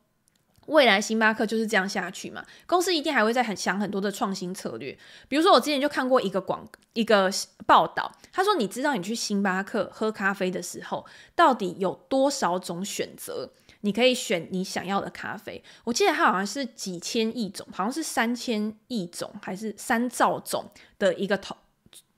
[0.67, 2.43] 未来星巴克就是这样下去嘛？
[2.65, 4.97] 公司一定还会再很想很多的创新策略。
[5.27, 7.31] 比如说，我之前就看过一个广一个
[7.65, 13.51] 报道，他说：“你知道你去星巴克喝咖啡的时候，到底有多少种选择？
[13.81, 15.63] 你可以选你想要的咖啡。
[15.83, 21.55] 我记得它好像是几千亿种，好像是三千亿种还是三兆种的一个头。”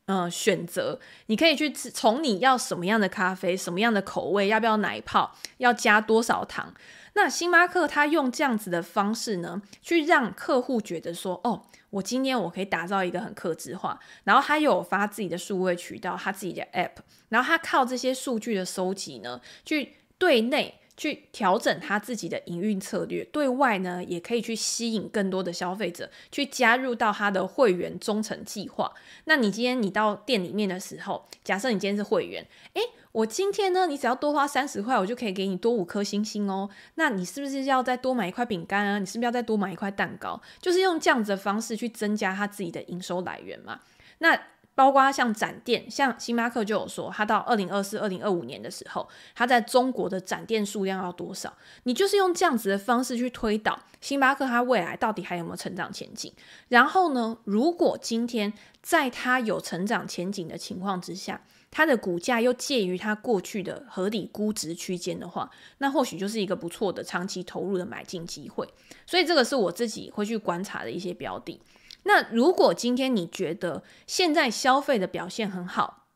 [0.10, 6.73] 嗯、选择你可以去从你要什么样的咖啡，什么样的口味，要不要奶泡，要加多少糖。
[7.17, 16.91] 那星巴克他用这样子的方式呢，去让客户觉得说，哦，我今天我可以打造一个很客制化，然后他有发自己的数位渠道，他自己的 app，
[17.30, 20.75] 然后他靠这些数据的收集呢，去对内。
[20.99, 28.91] 去调整他自己的营运策略，对外呢也可以去吸引更多的消费者去加入到他的会员忠诚计划。
[29.25, 32.82] 那你今天你到店里面的时候，假设你今天是会员，诶，
[33.17, 36.69] 我今天呢，你只要多花三十块，我就可以给你多五颗星星哦。
[36.95, 38.99] 那你是不是要再多买一块饼干啊？
[38.99, 40.39] 你是不是要再多买一块蛋糕？
[40.62, 43.80] 就是用这样子的方式去增加他自己的营收来源嘛？
[44.19, 44.39] 那。
[44.77, 51.51] 包括像展店，像星巴克就有说，他到二零二四、二零二五年的时候，他在中国的展店数量要多少？
[51.86, 56.32] 你就是用这样子的方式去推导星巴克它未来到底还有没有成长前景。
[56.67, 58.53] 然后呢，如果今天
[58.84, 65.49] 在它有成长前景的情况之下，它的股价又介于它过去的合理估值区间的话，
[65.80, 68.67] 那或许就是一个不错的长期投入的买进机会。
[69.06, 71.62] 所以这个是我自己会去观察的一些标的。
[72.03, 76.07] 那如果今天你觉得现在消费的表现很好，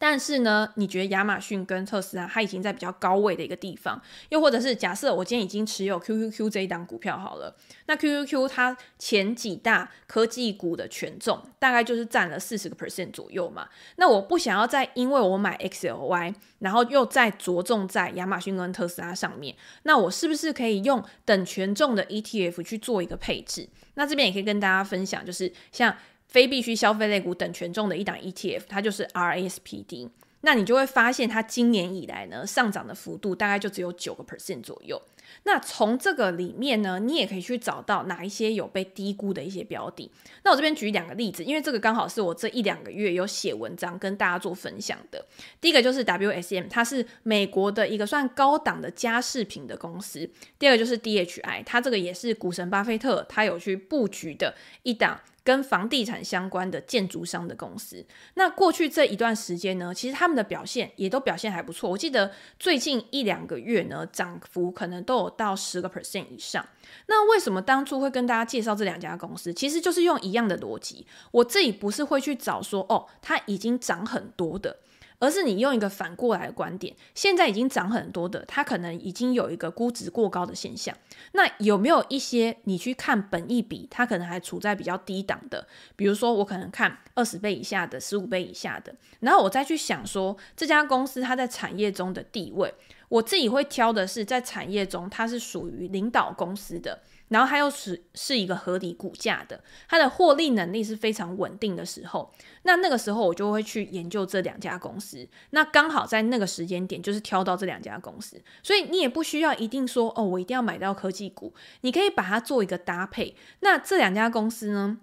[0.00, 23.68] 但是呢，你觉得亚马逊跟特斯拉它已经在比较高位的一个地方，又或者是假设我今天已经持有 QQQ 这一档股票好了，那 QQQ 它前几大科技股的权重大概就是占了四十个 percent 左右嘛，那我不想要再因为我买 XLY，然后又再着重在亚马逊跟特斯拉上面，那我是不是可以用等权重的 ETF 去做一个配置？
[23.96, 25.94] 那这边也可以跟大家分享，就是像。
[26.30, 30.08] 非必需消费类股等权重的一档 ETF，它就是 RSPD。
[30.42, 34.98] 那你就会发现，它今年以来呢，上涨的幅度大概就只有九个 percent 左右。
[35.42, 40.10] 那从这个里面呢，你也可以去找到哪一些有被低估的一些标的。
[40.42, 45.22] 那我这边举两个例子，因为这个刚好是我这一两个月有写文章跟大家做分享的。
[45.60, 50.28] 第一个就是 WSM，它是美国的一个算高档的家饰品的公司。
[50.58, 55.20] 第二个就是 DHI，它这个也是股神巴菲特他有去布局的一档。
[55.42, 61.88] 跟房地产相关的建筑商的公司，那过去这一段时间呢，其实他们的表现也都表现还不错。
[61.88, 66.64] 我记得最近一两个月呢，涨幅可能都有到十个 percent 以上。
[67.06, 69.52] 那为什么当初会跟大家介绍这两家公司？
[69.54, 71.06] 其实就是用一样的逻辑。
[71.30, 74.80] 我自己不是会去找说，哦，它已经涨很多的。
[75.20, 80.96] 而是你用一个反过来的观点，现在已经涨很多的，它可能已经有一个估值过高的现象。
[81.32, 85.68] 那有没有一些你去看本益比，它可能还处在比较低档的？
[85.94, 92.74] 比如说我可能看二十倍以下的、十五倍以下的，然后我再去想说这家公司它在产业中的地位，
[93.10, 96.98] 我自己会挑的是在产业中它是属于领导公司的。
[97.30, 105.28] 然后它又是是一个合理股价的，它的获利能力是非常稳定的时候，那那个时候我就会去研究这两家公司。
[105.50, 113.36] 那刚好在那个时间点，就是挑到这两家公司，所以你也不需要一定说哦，我一定要买到科技股，你可以把它做一个搭配。
[113.60, 114.98] 那这两家公司呢，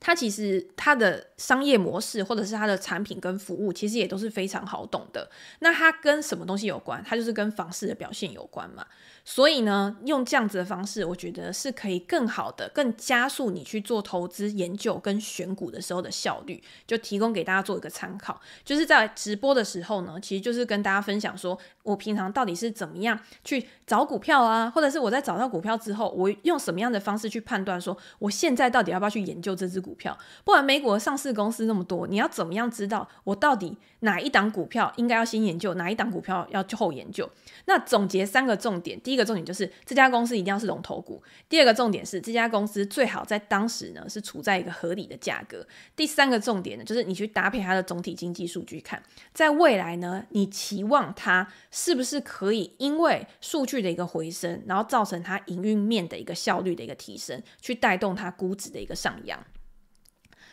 [0.00, 5.30] 它其实它的商业模式或者是它的产品跟服务，其实也都是非常好懂的。
[5.60, 7.04] 那它跟什么东西有关？
[7.06, 8.86] 它就是跟房市的表现有关嘛。
[9.24, 18.38] 所以呢，用这样子的方式，我觉得是可以更好的、更加速你去做投资研究跟选股的时候的效率，就提供给大家做一个参考。
[18.64, 30.16] 就是在直播的时候呢，其实就是跟大家分享说，我平常到底是怎么样去找股票啊，或者是我在找到股票之后，我用什么样的方式去判断说，我现在到底要不要去研究这只股票？
[30.44, 37.30] 不然美股上市公司那么多，你要怎么样知道我到底哪一档股票应该要先研究，哪一档股票要后研究？
[37.64, 41.22] 那总结三个重点，第一个重点就是这家公司一定要是龙头股。
[41.48, 45.66] 第二个重点是这家公司最好在当时呢是处在一个合理的价格。
[45.96, 59.42] 第三个重点呢就是你去搭配它的总体经济数据看，在未来呢你期望它是不是可以因为数据的一个回升，然后造成它营运面的一个效率的一个提升，去带动它估值的一个上扬。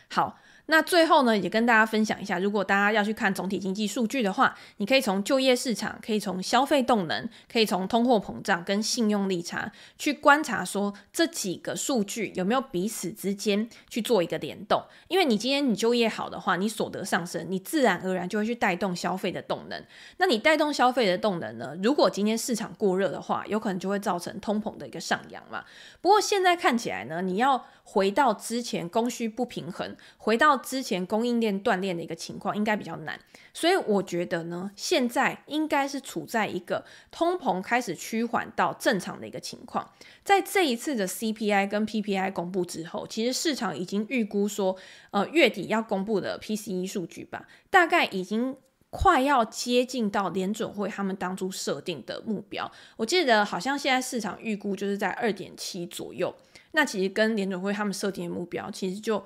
[0.09, 0.39] 好。
[0.71, 14.81] 那最后呢，也跟大家分享一下，如果大家要去看总体经济数据的话，你可以从就业市场，可以从消费动能，可以从通货膨胀跟信用利差去观察，说这几个数据有没有彼此之间去做一个联动。
[15.09, 19.83] 因为你今天你就业好的话，你所得上升，你自然而然就会去带动消费的动能。
[20.19, 21.75] 那你带动消费的动能呢？
[21.83, 25.65] 如果今天市场过热的话，有可能就会造成通膨的一个上扬嘛。
[25.99, 33.19] 不过现在看起来呢，你要回到之前供需不平衡，回到之前供应链断裂的一个情况，应该比较难。
[33.53, 39.91] 所以我觉得呢，现在应该是处在一个通膨开始趋缓到正常的一个情况。
[40.23, 44.77] 在这一次的 CPI 跟 PPI 公布之后，其实市场已经预估说，
[45.09, 48.55] 呃，月底要公布的 PCE 数据吧，大概已经
[48.89, 52.71] 快要接近到联准会他们当初设定的目标。
[52.97, 56.33] 我记得好像现在市场预估就是在二点七左右。
[56.73, 59.21] 那其实跟联准会他们设定的目标，其实就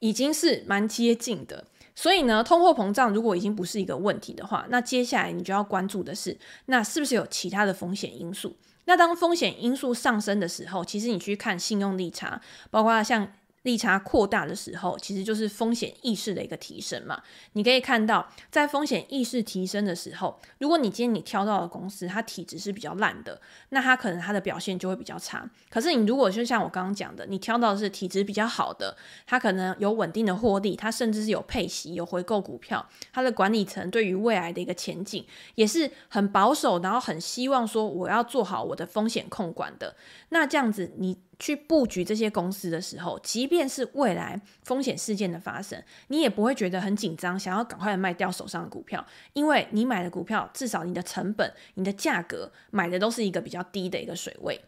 [0.00, 1.64] 已经是蛮接近的。
[1.94, 6.36] 所以呢，通货膨胀如果已经不是一个问题的话，那接下来你就要关注的是，
[6.66, 8.56] 那是不是有其他的风险因素？
[8.86, 12.40] 那当风险因素上升的时候，其实你去看信用利差，
[12.70, 13.32] 包括像。
[13.62, 17.22] 利差扩大的时候，其实就是风险意识的一个提升嘛。
[17.52, 23.38] 你可以看到，在风险意识提升的时候，如果你今天你挑到的公司，它体质是比较烂的，
[23.68, 25.46] 那它可能它的表现就会比较差。
[25.68, 28.96] 可是你如果就像我刚刚讲的，你挑到的是体质比较好的，
[29.26, 39.94] 它可能有稳定的获利，它甚至是有配息、有回购股票，它的管理层对于未来的一个前景也是很保守，然后很希望说我要做好我的风险控管的。
[40.30, 41.18] 那这样子你。
[41.40, 54.60] 去布局这些公司的时候，即便是未来风险事件的发生，你也不会觉得很紧张，想要赶快卖掉手上的股票，因为你买的股票至少你的成本、你的价格买的都是一个比较低的一个水位。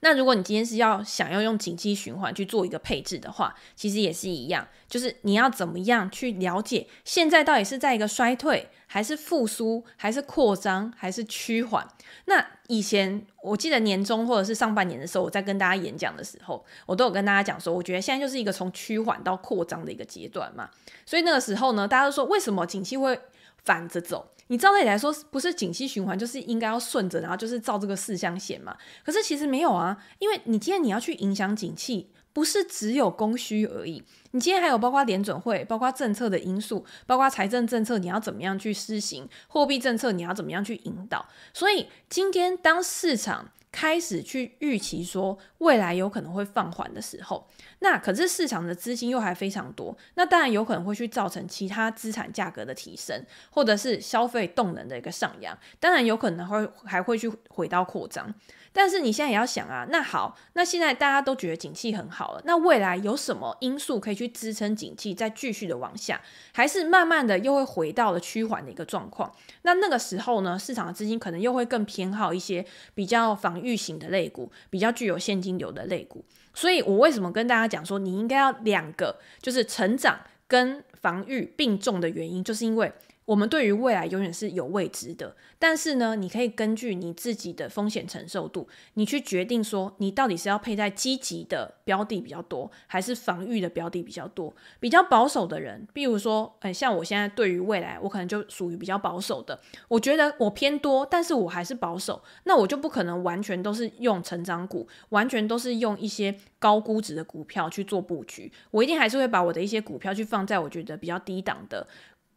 [0.00, 11.86] 那如果你今天是要想要用景气循环去做一个配置的话，其实也是一样，就是你要怎么样去了解现在到底是在一个衰退，还是复苏，还是扩张，还是趋缓？
[12.24, 20.70] 那以前我记得年终或者是上半年的时候，我在跟大家演讲的时候，我都有跟大家讲说，我觉得现在就是一个从趋缓到扩张的一个阶段嘛。
[21.04, 23.18] 所以那个时候呢，大家都说为什么景气会
[23.64, 24.30] 反着走？
[24.48, 28.76] 你照理来说不是景气循环，就是应该要顺着，然后就是照这个四象限嘛。
[29.04, 34.02] 可是其实没有啊，因为你今天你要去影响景气，不是只有供需而已。
[34.32, 39.28] 你今天还有包括联准会，包括政策的因素，包括财政政策，你要怎么样去施行？
[39.46, 41.28] 货币政策你要怎么样去引导？
[41.52, 47.48] 所以今天当市场开始去预期说未来有可能会放缓的时候，
[47.78, 58.34] 那可是市场的资金又还非常多，那当然有可能会去造成其他资产价格的提升，或者是消费动能的一个上扬，当然有可能会还会去回到扩张。
[58.72, 66.20] 但是你现在也要想啊，那好，那现在大家都觉得景气很好了，那未来有什么因素可以去支撑景气再继续的往下，
[66.52, 69.34] 还是慢慢的又会回到了趋缓的一个状况？
[69.62, 72.64] 那那个时候呢，市场的资金可能又会更偏好一些
[72.94, 76.24] 比较防御型的类股，比较具有现金流的类股。
[76.54, 82.92] 所以我为什么跟大家讲说，你应该要两个，就是成长跟防御并重的原因，就是因为。
[83.26, 94.52] 我们对于未来永远是有未知的，但是呢，你可以根据你自己的风险承受度，你去决定说，你到底是要配在积极的标的比较多，还是防御的标的比较多。
[94.80, 99.60] 比较保守的人，比如说，哎，像我现在对于未来，我可能就属于比较保守的。
[99.86, 108.50] 我觉得我偏多，但是我还是保守，那我就不可能完全都是用成长股，完全都是用一些高估值的股票去做布局。
[108.72, 111.86] 我一定还是会把我的一些股票去放在我觉得比较低档的。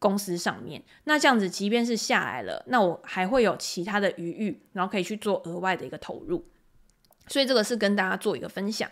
[0.04, 6.44] 公司上面，那这样子，即便是下来了，那我还会有其他的余裕，然后可以去做额外的一个投入。
[7.26, 8.90] 所以这个是跟大家做一个分享。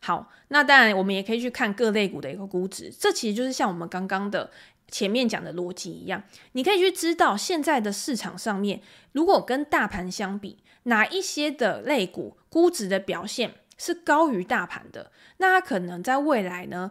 [0.00, 4.50] 好，那当然我们也可以去看各类股的一个估值，这其实就是像我们刚刚的
[4.88, 6.22] 前面讲的逻辑一样，
[6.52, 8.80] 你可以去知道现在的市场上面，
[9.12, 16.90] 如果跟大盘相比，哪一些的类股估值的表现是高于大盘的，那它可能在未来呢，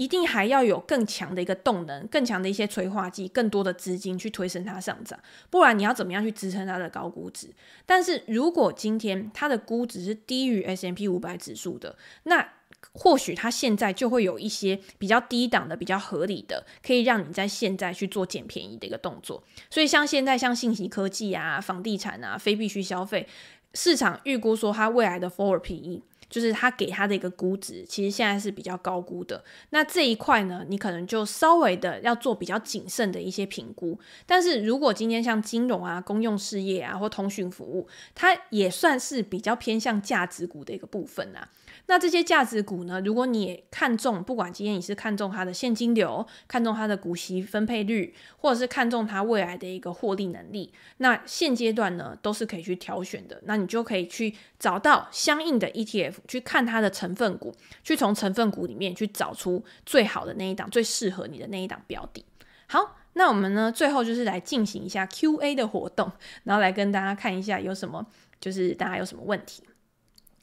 [0.00, 5.20] 一定还要有更强的一个动能，更强的一些催化剂，更多的资金去推升它上涨，
[5.50, 7.50] 不然你要怎么样去支撑它的高估值？
[7.84, 12.48] 但是如果今天它的估值是低于 S M P 五百指数的，那
[12.92, 19.44] 或许它现在就会有一些比较低档的、比较合理的，可以让你在现在去做捡便宜的一个动作。
[19.68, 23.28] 所以像现在像信息科技啊、房地产啊、非必需消费，
[23.74, 26.00] 市场预估说它未来的 forward PE。
[26.30, 29.44] 就是他给他的一个估值，其实现在是比较高估的。
[29.70, 33.98] 那这一块呢，你可能就稍微的要做比较谨慎的一些评估。
[34.24, 41.48] 但是如果今天像金融啊、公用事业啊或通讯服务，它也算是比较偏向价值股的一个部分啊。
[41.90, 53.42] 那这些价值股呢，如果你也看中，不管今天你是看中它的现金流，看中它的股息分配率，或者是看中它未来的一个获利能力，那现阶段呢都是可以去挑选的。
[53.44, 62.24] 那你就可以去找到相应的 ETF，去看它的成分股，去从成分股里面去找出最好的那一档，最适合你的那一档标的。
[62.68, 62.98] 好。
[63.14, 66.12] 那我们呢，最后就是来进行一下 Q&A 的活动，
[66.44, 68.06] 然后来跟大家看一下有什么，
[68.40, 69.64] 就是大家有什么问题。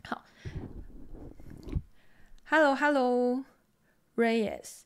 [0.04, 0.22] 好
[2.50, 3.43] ，Hello Hello
[4.16, 4.82] Reyes，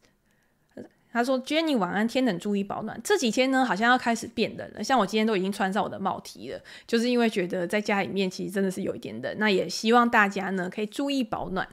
[1.12, 3.00] 他说 Jenny 晚安，天冷注意保暖。
[3.04, 9.36] 这几天呢，好像要开始变冷了，像我今天都已经穿上我的帽 T 了，就是因为觉得在家里面其实真的是有一点冷。
[9.38, 11.68] 那也希望大家呢可以注意保暖。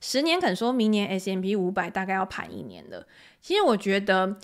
[0.00, 3.06] 十年肯说明年 S M P 五百大概要盘一年了，
[3.40, 4.36] 其实我觉得。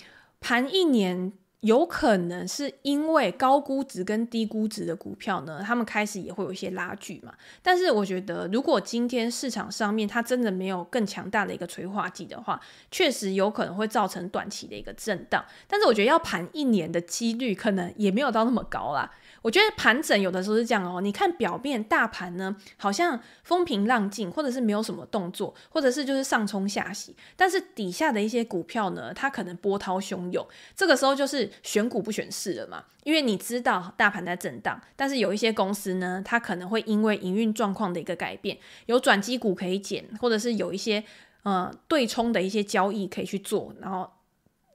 [0.44, 1.32] 盘一年
[1.62, 7.32] 有可能是因为高估值跟低估值的股票呢，他们开始也会有一些拉锯嘛。
[7.62, 12.60] 但是我觉得，如果今天市场上面它真的没有更强大的一个催化剂的话，
[12.90, 15.44] 确实有可能会造成短期的一个震荡。
[15.68, 19.08] 但是我觉得要盘一年的几率可能也没有到那么高啦。
[19.42, 30.46] 我觉得盘整有的时候是这样哦，你看表面大盘呢，好像风平浪静，或者是没有什么动作，或者是就是上冲下洗，但是底下的一些股票呢，它可能波涛汹涌，
[30.76, 41.04] 这个时候就是选股不选市了嘛，因为你知道大盘在震荡，但是有一些公司呢，它可能会因为营运状况的一个改变，有转机股可以减，或者是有一些
[41.42, 44.12] 呃对冲的一些交易可以去做，然后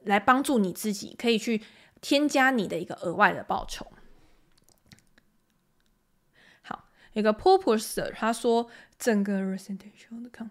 [0.04, 1.62] 来帮助你自己可以去
[2.00, 3.86] 添加你的一个额外的报酬。
[6.62, 8.68] 好一个 purpose，他说
[8.98, 10.50] 整个 residential 的看，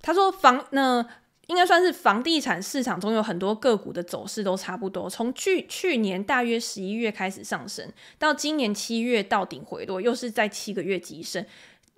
[0.00, 1.06] 他说房那
[1.48, 11.44] 应该算是房地产市场中有很多个股的走势都差不多，从去去年大约十一月开始上升，到今年七月到顶回落，又是在七个月急升。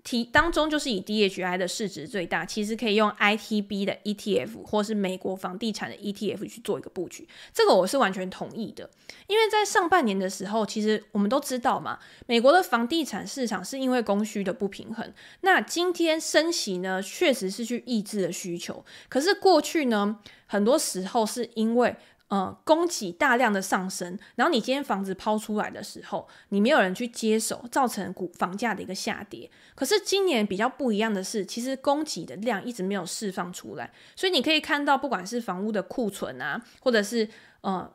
[0.03, 8.88] 提当中就是以 DHI 的市值最大，其实可以用 ITB 的 ETF 或是美国房地产的 ETF 去做一个布局，这个我是完全同意的。
[9.26, 21.94] 因为在上半年的时候，其实我们都知道嘛，美国的房地产市场是因为供需的不平衡，那今天升息呢，确实是去抑制了需求，可是过去呢，很多时候是因为
[22.31, 29.51] 呃，供给大量的上升，然后你今天房子抛出来的时候，你没有人去接手，造成股房价的一个下跌。
[29.74, 37.28] 可是今年比较不一样的是，其实供给的量一直没有释放出来，所以你可以看到，不管是房屋的库存啊，或者是
[37.61, 37.93] 呃。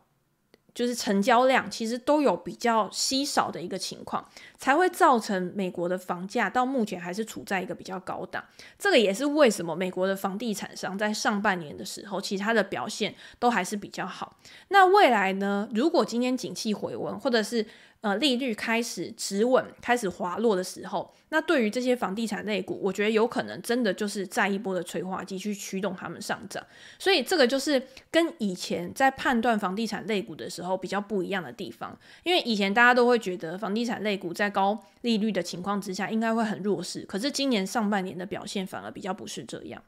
[0.76, 4.24] 就是成交量其实都有比较稀少的一个情况，
[4.58, 8.44] 才会造成美国的房价到目前还是处在一个比较高档。
[8.78, 14.38] 这个也是为什么美国的房地产商在上半年的时候，其他的表现都还是比较好。
[14.68, 15.68] 那未来呢？
[15.74, 17.66] 如果今天景气回温，或者是
[18.06, 26.64] 呃，利率开始止稳、开始滑落的时候，那对于这些房地产类股，我觉得有可能真的就是再一波的催化剂去驱动它们上涨。
[27.00, 27.82] 所以这个就是
[28.12, 31.98] 跟以前在判断房地产类股的时候比较不一样的地方。
[32.22, 39.82] 因为以前大家都会觉得房地产类股在高利率的情况之下应该会很弱势，可是今年上半年的表现反而比较不是这样。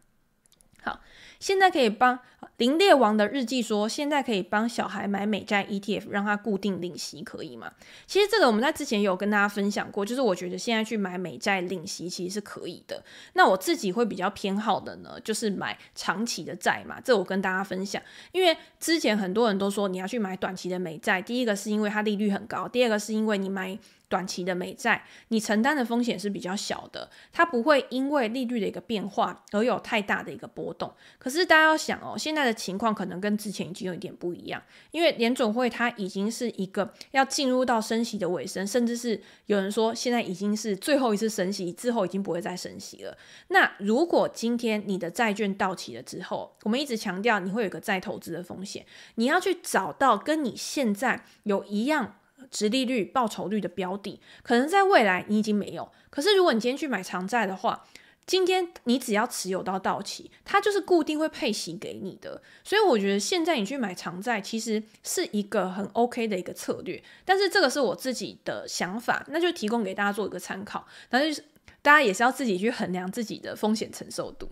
[0.88, 1.02] 好。
[1.40, 2.18] 现在可以帮
[2.58, 7.72] 林列王的日记说，现在可以帮小孩买美债 ETF，让他固定领息，可以吗？
[8.08, 13.04] 其实这个我们在之前有跟大家分享过，就是我觉得现在去买美债领息其实是可以的。
[13.34, 17.00] 那我自己会比较偏好的呢，就是买长期的债嘛。
[17.00, 23.78] 这我跟大家分享，因为之前很多人都说你要去买短期的美债，第一个是因为它利率很高，第二个是因为你买。
[24.10, 30.94] 短期的美债，你承担的风险是比较小的，它不会因为利率的一个变化而有太大的一个波动。
[31.20, 43.18] 可是大家要想哦，现在的情况可能跟之前已经有一点不一样，因为联准会它已经是一个要进入到升息的尾声，甚至是有人说现在已经是最后一次升息，之后已经不会再升息了。
[43.50, 48.86] 那如果今天你的债券到期了之后，我们一直强调你会有一个再投资的风险，
[49.16, 52.16] 你要去找到跟你现在有一样。
[52.52, 55.92] 殖利率、报酬率的标的，可能在未来你已经没有。
[56.10, 57.86] 可是如果你今天去买长债的话，
[58.26, 62.42] 今天你只要持有到到期，它就是固定会配息给你的。
[62.64, 67.02] 所以我觉得现在你去买长债，其实是一个很 OK 的一个策略。
[67.24, 70.86] 但是这个是我自己的想法，那就提供给大家做一个参考。
[71.10, 71.42] 但是
[71.82, 74.50] 大家也是要自己去衡量自己的风险承受度。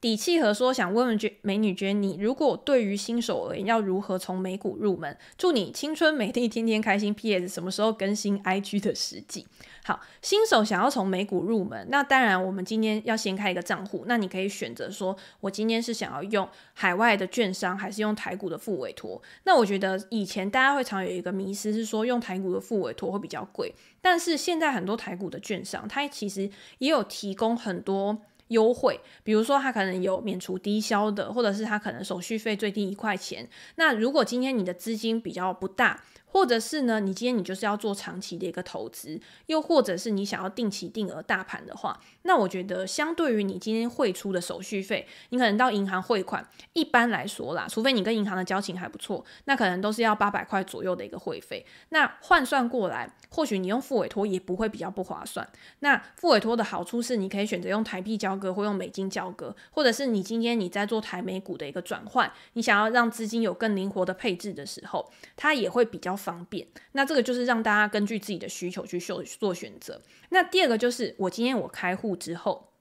[0.00, 5.16] 底气和说想问问娟美女娟，你如果对于新手而言要如何从美股入门？
[5.36, 7.12] 祝你青春美丽，天天开心。
[7.12, 9.44] PS 什么时候更新 IG 的实际？
[9.84, 14.04] 好，新手想要从美股入门，那当然我们今天要先开一个账户。
[14.06, 19.20] 那你可以选择说，我今天是想要用海外的券商，还是用台股的副委托？
[19.44, 28.18] 那我觉得以前大家会常有一个迷思是说，用台股的副委托会比较贵，但是现在很多台股的券商，它其实也有提供很多。
[28.48, 33.48] 优惠，比如说他可能有免除低消的，或者是他可能手续费最低一块钱。
[33.76, 51.64] 那如果今天你的资金比较不大，或者是呢，你今天你就是要做长期的一个投资，又或者是你想要定期定额大盘的话，那我觉得相对于你今天汇出的手续费，你可能到银行汇款，一般来说啦，除非你跟银行的交情还不错，那可能都是要八百块左右的一个汇费。
[51.88, 55.48] 那换算过来，或许你用付委托也不会比较不划算。
[55.80, 70.02] 那付委托的好处是，你可以选择用台币交割或用美金交割，或者是你今天你在做台美股的一个转换，你想要让资金有更灵活的配置的时候，它也会比较方便，那这个就是让大家根据自己的需求去做做选择。
[70.30, 72.72] 那第二个就是，我今天我开户之后，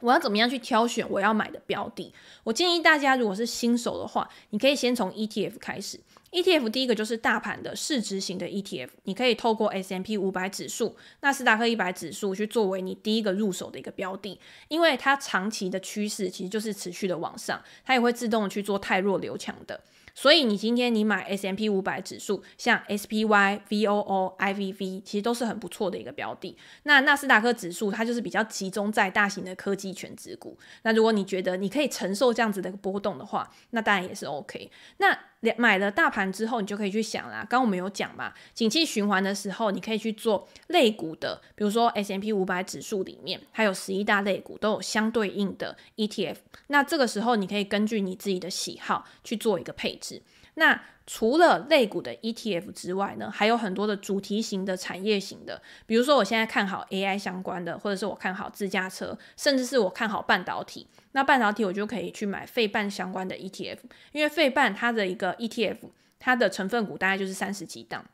[0.00, 2.12] 我要怎么样去挑选我要买的标的？
[2.42, 6.00] 我建议大家，如果是新手的话，你可以先从 ETF 开始。
[6.32, 19.80] ETF 第一个就是大盘的市值型的 ETF，你可以透过 S&P 五百指数、纳斯达克一百指数去作为你第一个入手的一个标的，因为它长期的趋势其实就是持续的往上，它也会自动去做汰弱留强的。
[20.14, 26.56] 所以你今天你买 S M P 五百指数，像 SPY、VOO、IVV，其实都是很不错的一个标的。
[26.84, 30.56] 那纳斯达克指数它就是比较集中在大型的科技权值股。
[30.82, 34.70] 那如果你觉得你可以承受这样子的波动的话，那当然也是 OK。
[34.98, 35.18] 那
[35.58, 37.38] 买了大盘之后，你就可以去想啦。
[37.40, 46.36] 刚刚我们有讲嘛，景气循环的时候，你可以去做类股的，比如说 S M P 五百指数里面，还有十一大类股都有相对应的 ETF。
[46.68, 50.22] 那这个时候，你可以根据你自己的喜好去做一个配置。
[50.54, 60.86] 那除了类股的 ETF 之外呢，还有很多的主题型的、产业型的，比如说我现在看好 AI 相关的，或者是我看好自驾车，甚至是我看好半导体。
[61.12, 63.78] 那半导体我就可以去买费半相关的 ETF，
[64.12, 65.76] 因为费半它的一个 ETF，
[66.18, 68.06] 它的成分股大概就是三十几档。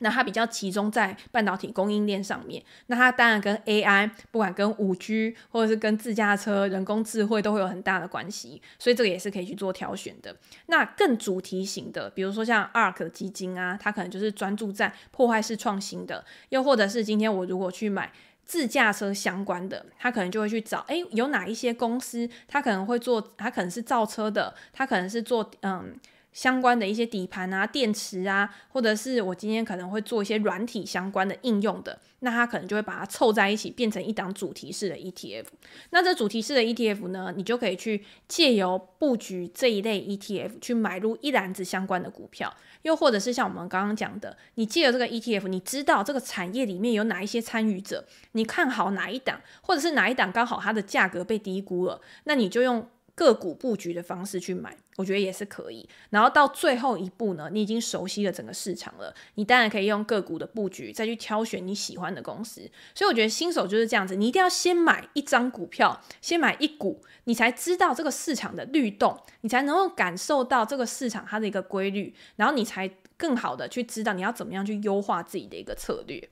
[0.00, 10.36] 那它比较集中在半导体供应链上面，那它当然跟 AI，不管跟五 G 或者是跟自驾车、人工智慧都会有很大的关系，所以这个也是可以去做挑选的。
[10.66, 18.12] 那更主题型的，比如说像 ARK 基金啊，它可能就是专注在破坏式创新的，又或者是今天我如果去买
[18.44, 25.98] 自驾车相关的，它可能就会去找，诶，有哪一些公司，它可能会做，它可能是造车的，它可能是做，嗯。
[26.32, 35.46] 相关的一些底盘啊、电池啊，或者是我今天可能会做一些软体相关的应用的，那它可能就会把它凑在一起，变成一档主题式的 ETF。
[35.90, 52.88] 那这主题式的 ETF 呢，你就可以去借由布局这一类 ETF 去买入一篮子相关的股票，又或者是像我们刚刚讲的，你借由这个 ETF，你知道这个产业里面有哪一些参与者，你看好哪一档，或者是哪一档刚好它的价格被低估了，那你就用。
[53.18, 55.88] 个股布局的方式去买，我觉得也是可以。
[56.10, 62.68] 然后到最后一步呢，你已经熟悉了整个市场了，你当然可以用个股的布局再去挑选你喜欢的公司。
[62.96, 76.28] 所以我觉得新手就是这样子，你一定要先买一张股票，先买一股，你才知道这个市场的律动，你才能够感受到这个市场它的一个规律，然后你才更好的去知道你要怎么样去优化自己的一个策略。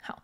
[0.00, 0.22] 好，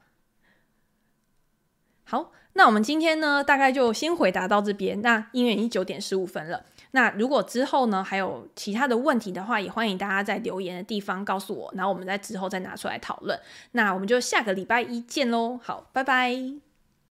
[2.04, 2.32] 好。
[2.56, 5.02] 那我们今天呢，大概就先回答到这边。
[5.02, 6.64] 那因为已经九点十五分了，
[6.94, 13.36] 那如果之后呢，还有其他的问题的话，也欢迎大家在留言的地方告诉我，然后我们在之后再拿出来讨论。
[13.72, 16.63] 那我们就下个礼拜一见喽，好，拜拜。